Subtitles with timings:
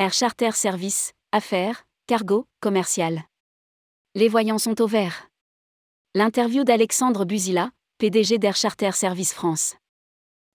[0.00, 3.24] Air Charter Service, affaires, cargo, commercial.
[4.14, 5.28] Les voyants sont au vert.
[6.14, 7.68] L'interview d'Alexandre Buzila,
[7.98, 9.76] PDG d'Air Charter Service France.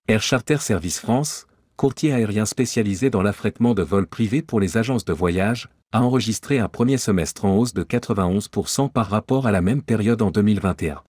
[0.07, 1.45] Air Charter Service France,
[1.77, 6.57] courtier aérien spécialisé dans l'affrètement de vols privés pour les agences de voyage, a enregistré
[6.57, 11.03] un premier semestre en hausse de 91% par rapport à la même période en 2021.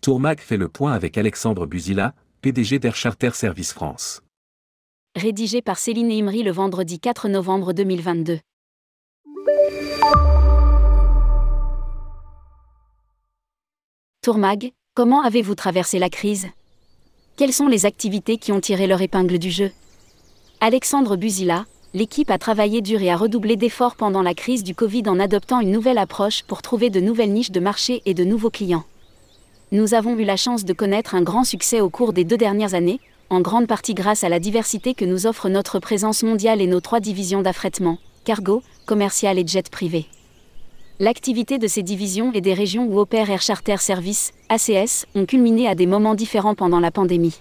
[0.00, 4.22] Tourmag fait le point avec Alexandre Buzila, PDG d'Air Charter Service France.
[5.14, 8.38] Rédigé par Céline Imri le vendredi 4 novembre 2022.
[14.22, 16.48] Tourmag, comment avez-vous traversé la crise?
[17.36, 19.70] Quelles sont les activités qui ont tiré leur épingle du jeu?
[20.60, 25.02] Alexandre Buzila, l'équipe a travaillé dur et a redoublé d'efforts pendant la crise du Covid
[25.08, 28.48] en adoptant une nouvelle approche pour trouver de nouvelles niches de marché et de nouveaux
[28.48, 28.84] clients.
[29.72, 32.72] Nous avons eu la chance de connaître un grand succès au cours des deux dernières
[32.72, 33.00] années,
[33.32, 36.82] en grande partie grâce à la diversité que nous offre notre présence mondiale et nos
[36.82, 40.04] trois divisions d'affrètement, cargo, commercial et jet privé.
[41.00, 45.66] L'activité de ces divisions et des régions où opère Air Charter Service, ACS, ont culminé
[45.66, 47.40] à des moments différents pendant la pandémie.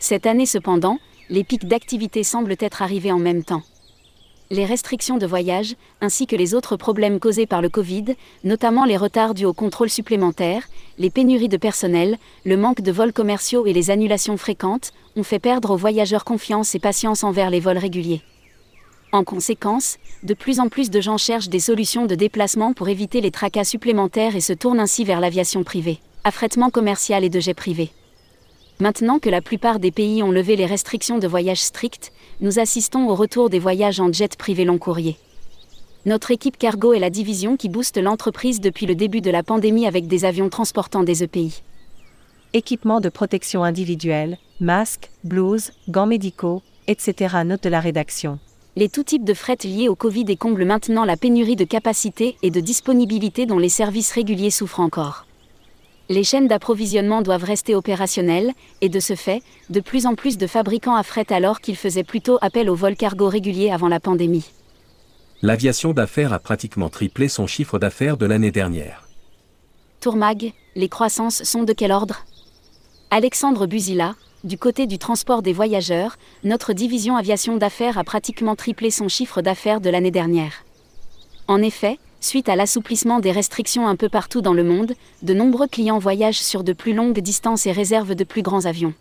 [0.00, 0.98] Cette année cependant,
[1.30, 3.62] les pics d'activité semblent être arrivés en même temps.
[4.48, 8.96] Les restrictions de voyage, ainsi que les autres problèmes causés par le Covid, notamment les
[8.96, 13.72] retards dus aux contrôles supplémentaires, les pénuries de personnel, le manque de vols commerciaux et
[13.72, 18.22] les annulations fréquentes, ont fait perdre aux voyageurs confiance et patience envers les vols réguliers.
[19.10, 23.20] En conséquence, de plus en plus de gens cherchent des solutions de déplacement pour éviter
[23.20, 27.54] les tracas supplémentaires et se tournent ainsi vers l'aviation privée, affrètement commercial et de jet
[27.54, 27.90] privé.
[28.78, 33.08] Maintenant que la plupart des pays ont levé les restrictions de voyage strictes, nous assistons
[33.08, 35.16] au retour des voyages en jet privé long courrier.
[36.04, 39.86] Notre équipe cargo est la division qui booste l'entreprise depuis le début de la pandémie
[39.86, 41.62] avec des avions transportant des EPI.
[42.52, 47.36] Équipement de protection individuelle, masques, blouses, gants médicaux, etc.
[47.44, 48.38] Note de la rédaction.
[48.76, 52.36] Les tout types de fret liés au Covid et comblent maintenant la pénurie de capacité
[52.42, 55.26] et de disponibilité dont les services réguliers souffrent encore
[56.08, 60.46] les chaînes d'approvisionnement doivent rester opérationnelles, et de ce fait, de plus en plus de
[60.46, 64.50] fabricants affrètent alors qu'ils faisaient plutôt appel aux vols cargo réguliers avant la pandémie.
[65.42, 69.06] L'aviation d'affaires a pratiquement triplé son chiffre d'affaires de l'année dernière.
[70.00, 72.24] Tourmag, les croissances sont de quel ordre?
[73.10, 74.14] Alexandre Buzila,
[74.44, 79.42] du côté du transport des voyageurs, notre division aviation d'affaires a pratiquement triplé son chiffre
[79.42, 80.64] d'affaires de l'année dernière.
[81.48, 85.68] En effet, Suite à l'assouplissement des restrictions un peu partout dans le monde, de nombreux
[85.68, 88.94] clients voyagent sur de plus longues distances et réservent de plus grands avions.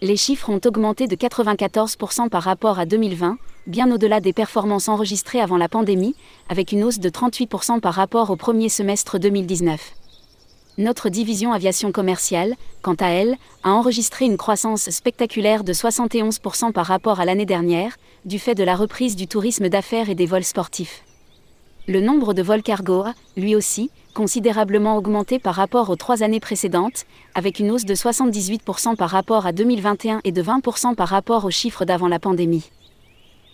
[0.00, 3.38] Les chiffres ont augmenté de 94% par rapport à 2020,
[3.68, 6.16] bien au-delà des performances enregistrées avant la pandémie,
[6.48, 9.92] avec une hausse de 38% par rapport au premier semestre 2019.
[10.78, 16.86] Notre division aviation commerciale, quant à elle, a enregistré une croissance spectaculaire de 71% par
[16.86, 20.42] rapport à l'année dernière, du fait de la reprise du tourisme d'affaires et des vols
[20.42, 21.04] sportifs.
[21.88, 26.38] Le nombre de vols cargo a, lui aussi, considérablement augmenté par rapport aux trois années
[26.38, 31.44] précédentes, avec une hausse de 78% par rapport à 2021 et de 20% par rapport
[31.44, 32.70] aux chiffres d'avant la pandémie.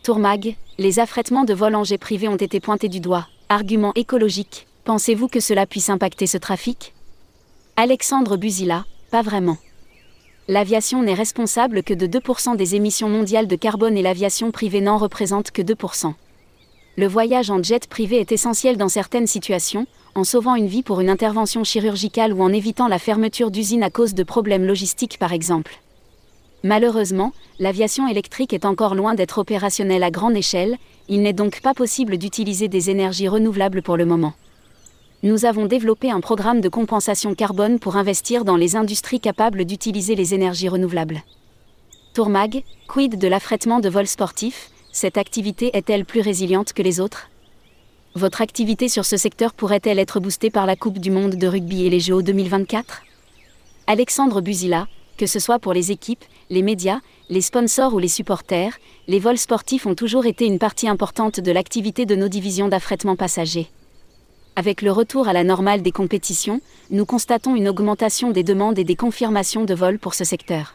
[0.02, 3.26] Tourmag, les affrètements de vols en jet privé ont été pointés du doigt.
[3.48, 6.92] Argument écologique, pensez-vous que cela puisse impacter ce trafic?
[7.76, 9.56] Alexandre Buzila, pas vraiment.
[10.48, 14.98] L'aviation n'est responsable que de 2% des émissions mondiales de carbone et l'aviation privée n'en
[14.98, 16.12] représente que 2%
[16.98, 19.86] le voyage en jet privé est essentiel dans certaines situations,
[20.16, 23.90] en sauvant une vie pour une intervention chirurgicale ou en évitant la fermeture d'usines à
[23.90, 25.78] cause de problèmes logistiques par exemple.
[26.64, 30.76] Malheureusement, l'aviation électrique est encore loin d'être opérationnelle à grande échelle,
[31.08, 34.32] il n'est donc pas possible d'utiliser des énergies renouvelables pour le moment.
[35.22, 40.16] Nous avons développé un programme de compensation carbone pour investir dans les industries capables d'utiliser
[40.16, 41.22] les énergies renouvelables.
[42.12, 47.30] Tourmag, quid de l'affrètement de vols sportifs cette activité est-elle plus résiliente que les autres?
[48.14, 51.84] Votre activité sur ce secteur pourrait-elle être boostée par la Coupe du Monde de rugby
[51.84, 53.02] et les Jeux 2024
[53.86, 58.78] Alexandre Buzila, que ce soit pour les équipes, les médias, les sponsors ou les supporters,
[59.08, 63.16] les vols sportifs ont toujours été une partie importante de l'activité de nos divisions d'affrètement
[63.16, 63.68] passager.
[64.56, 66.60] Avec le retour à la normale des compétitions,
[66.90, 70.74] nous constatons une augmentation des demandes et des confirmations de vols pour ce secteur.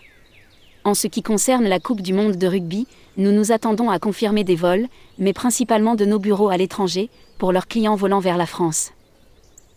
[0.85, 4.43] En ce qui concerne la Coupe du Monde de rugby, nous nous attendons à confirmer
[4.43, 4.87] des vols,
[5.17, 8.91] mais principalement de nos bureaux à l'étranger, pour leurs clients volant vers la France.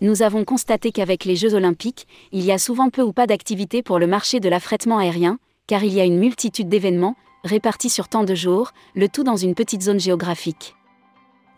[0.01, 3.83] Nous avons constaté qu'avec les Jeux olympiques, il y a souvent peu ou pas d'activité
[3.83, 5.39] pour le marché de l'affrètement aérien,
[5.69, 9.37] car il y a une multitude d'événements, répartis sur tant de jours, le tout dans
[9.37, 10.75] une petite zone géographique.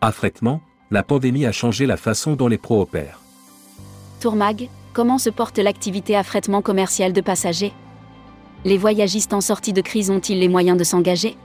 [0.01, 0.61] Affrètement,
[0.91, 3.19] la pandémie a changé la façon dont les pros opèrent.
[4.21, 7.73] Tourmag, comment se porte l'activité affrètement commercial de passagers?
[8.65, 11.37] Les voyagistes en sortie de crise ont-ils les moyens de s'engager?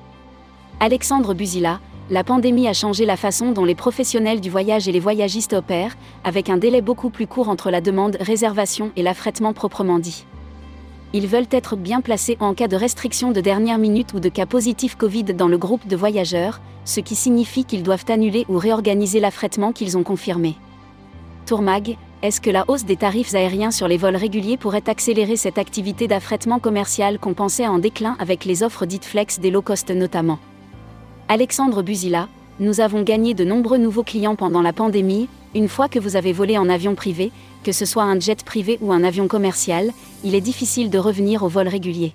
[0.81, 1.81] Alexandre Buzila,
[2.11, 5.97] la pandémie a changé la façon dont les professionnels du voyage et les voyagistes opèrent,
[6.25, 10.27] avec un délai beaucoup plus court entre la demande, réservation et l'affrètement proprement dit.
[11.13, 14.47] Ils veulent être bien placés en cas de restriction de dernière minute ou de cas
[14.47, 19.21] positif Covid dans le groupe de voyageurs, ce qui signifie qu'ils doivent annuler ou réorganiser
[19.21, 20.57] l'affrètement qu'ils ont confirmé.
[21.47, 25.59] Tourmag, est-ce que la hausse des tarifs aériens sur les vols réguliers pourrait accélérer cette
[25.59, 29.91] activité d'affrètement commercial qu'on pensait en déclin avec les offres dites flex des low cost
[29.91, 30.39] notamment?
[31.29, 32.31] Alexandre Buzila,
[32.61, 36.33] nous avons gagné de nombreux nouveaux clients pendant la pandémie, une fois que vous avez
[36.33, 37.31] volé en avion privé,
[37.63, 39.91] que ce soit un jet privé ou un avion commercial,
[40.25, 42.15] il est difficile de revenir au vol régulier.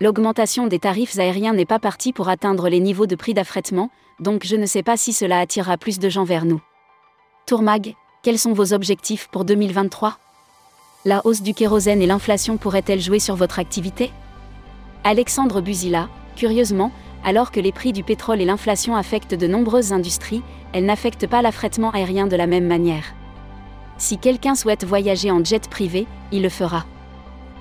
[0.00, 4.46] L'augmentation des tarifs aériens n'est pas partie pour atteindre les niveaux de prix d'affrètement, donc
[4.46, 6.60] je ne sais pas si cela attirera plus de gens vers nous.
[7.46, 10.18] Tourmag, quels sont vos objectifs pour 2023
[11.04, 14.10] La hausse du kérosène et l'inflation pourraient-elles jouer sur votre activité?
[15.04, 16.90] Alexandre Buzila, curieusement,
[17.24, 20.42] alors que les prix du pétrole et l'inflation affectent de nombreuses industries,
[20.72, 23.04] elles n'affectent pas l'affrètement aérien de la même manière.
[23.98, 26.86] Si quelqu'un souhaite voyager en jet privé, il le fera.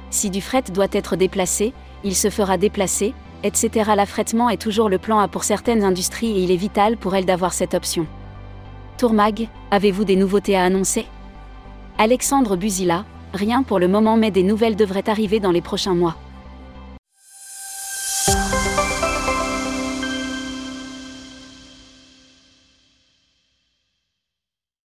[0.09, 1.73] Si du fret doit être déplacé,
[2.03, 3.13] il se fera déplacer,
[3.43, 3.91] etc.
[3.95, 7.25] L'affrètement est toujours le plan A pour certaines industries et il est vital pour elles
[7.25, 8.07] d'avoir cette option.
[8.97, 11.05] Tourmag, avez-vous des nouveautés à annoncer?
[11.99, 16.15] Alexandre Buzila, rien pour le moment mais des nouvelles devraient arriver dans les prochains mois.